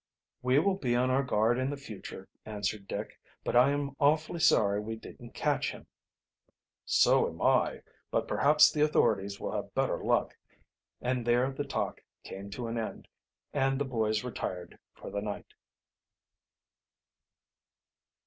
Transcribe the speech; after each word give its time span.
"We 0.41 0.57
will 0.57 0.77
be 0.77 0.95
on 0.95 1.11
our 1.11 1.21
guard 1.21 1.59
in 1.59 1.69
the 1.69 1.77
future," 1.77 2.27
answered 2.43 2.87
Dick. 2.87 3.19
"But 3.43 3.55
I 3.55 3.69
am 3.69 3.95
awfully 3.99 4.39
sorry 4.39 4.79
we 4.81 4.95
didn't 4.95 5.35
catch 5.35 5.69
him." 5.69 5.85
"So 6.85 7.27
am 7.29 7.39
I. 7.39 7.83
But 8.09 8.27
perhaps 8.27 8.71
the 8.71 8.81
authorities 8.81 9.39
will 9.39 9.51
have 9.51 9.75
better 9.75 10.03
luck," 10.03 10.35
and 11.01 11.23
there 11.23 11.51
the 11.51 11.65
talk 11.65 12.01
came 12.23 12.49
to 12.49 12.65
an 12.65 12.79
end, 12.79 13.09
and 13.53 13.79
the 13.79 13.85
boys 13.85 14.23
retired 14.23 14.79
for 14.95 15.11
the 15.11 15.21
night. 15.21 15.53